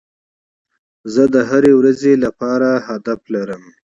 [1.13, 3.63] زه د هري ورځي لپاره هدف لرم.